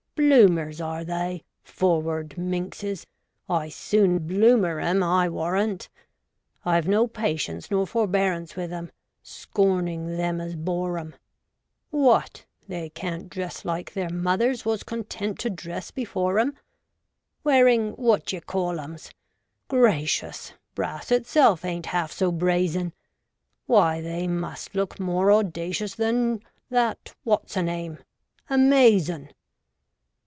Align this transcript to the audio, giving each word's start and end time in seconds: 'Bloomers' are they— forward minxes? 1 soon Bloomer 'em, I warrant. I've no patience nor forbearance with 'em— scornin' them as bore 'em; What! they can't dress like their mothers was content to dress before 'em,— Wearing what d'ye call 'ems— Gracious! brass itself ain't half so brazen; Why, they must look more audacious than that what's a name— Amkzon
'Bloomers' 0.31 0.79
are 0.89 1.03
they— 1.03 1.41
forward 1.63 2.37
minxes? 2.37 3.05
1 3.47 3.71
soon 3.71 4.27
Bloomer 4.27 4.79
'em, 4.79 5.01
I 5.03 5.27
warrant. 5.27 5.89
I've 6.63 6.87
no 6.87 7.07
patience 7.07 7.71
nor 7.71 7.87
forbearance 7.87 8.55
with 8.55 8.71
'em— 8.71 8.91
scornin' 9.23 10.17
them 10.17 10.39
as 10.39 10.55
bore 10.55 10.99
'em; 10.99 11.15
What! 11.89 12.45
they 12.67 12.89
can't 12.89 13.29
dress 13.29 13.65
like 13.65 13.93
their 13.93 14.11
mothers 14.11 14.63
was 14.63 14.83
content 14.83 15.39
to 15.39 15.49
dress 15.49 15.89
before 15.91 16.37
'em,— 16.39 16.53
Wearing 17.45 17.91
what 17.93 18.27
d'ye 18.27 18.41
call 18.41 18.79
'ems— 18.79 19.09
Gracious! 19.69 20.53
brass 20.75 21.11
itself 21.11 21.65
ain't 21.65 21.87
half 21.87 22.11
so 22.11 22.31
brazen; 22.31 22.93
Why, 23.65 24.01
they 24.01 24.27
must 24.27 24.75
look 24.75 24.97
more 24.99 25.31
audacious 25.31 25.95
than 25.95 26.43
that 26.69 27.13
what's 27.23 27.57
a 27.57 27.63
name— 27.63 27.97
Amkzon 28.51 29.31